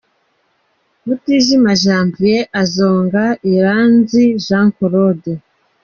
[1.05, 5.33] Mutijima Janvier azonga Iranzi Jean Claude.